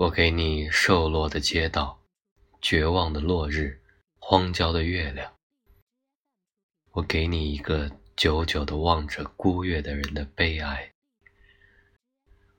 [0.00, 2.00] 我给你瘦落的街道，
[2.62, 3.82] 绝望的落日，
[4.18, 5.30] 荒郊的月亮。
[6.92, 10.90] 我给你一个久久的望着孤月的人的悲哀。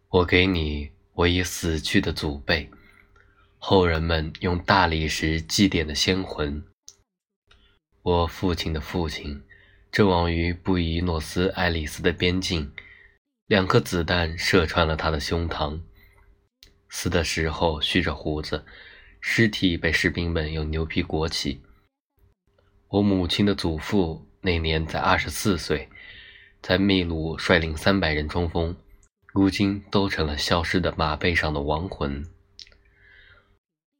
[0.09, 2.69] 我给你我已死去的祖辈，
[3.57, 6.63] 后人们用大理石祭奠的先魂。
[8.03, 9.43] 我父亲的父亲，
[9.91, 12.71] 阵亡于布宜诺斯艾利斯的边境，
[13.47, 15.81] 两颗子弹射穿了他的胸膛。
[16.93, 18.65] 死的时候蓄着胡子，
[19.21, 21.61] 尸体被士兵们用牛皮裹起。
[22.89, 25.87] 我母亲的祖父那年在二十四岁，
[26.61, 28.75] 在秘鲁率领三百人冲锋，
[29.33, 32.25] 如今都成了消失的马背上的亡魂。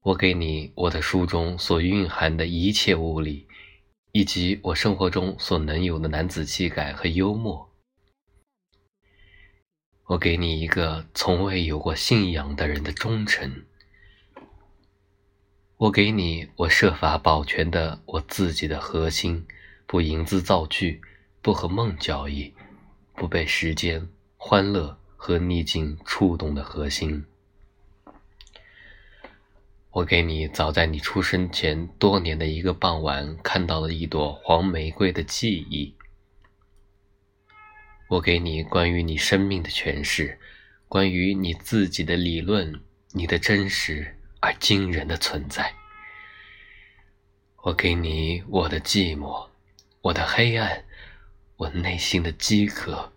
[0.02, 3.47] 我给你我的书中所蕴含的一切物理，
[4.11, 7.70] 以及我生活中所能有的男子气概和幽默。
[10.11, 13.63] 我给你一个从未有过信仰的人的忠诚。
[15.77, 19.47] 我给你我设法保全的我自己的核心，
[19.88, 20.99] 不吟字造句，
[21.41, 22.53] 不和梦交易，
[23.16, 27.23] 不被时间、欢乐和逆境触动的核心。
[29.91, 35.95] 我给你早在你出生前多年的一个傍晚看到了一朵黄玫瑰的记忆。
[38.12, 40.38] 我给你关于你生命的诠释，
[40.90, 45.73] 关于你自己的理论，你的真实而惊人的存在。
[47.62, 49.48] 我给你我的寂寞，
[50.02, 50.84] 我的黑暗，
[51.56, 53.14] 我内心的饥渴。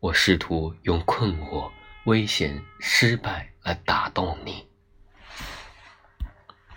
[0.00, 1.70] 我试图用困惑、
[2.06, 4.67] 危险、失败来打动你。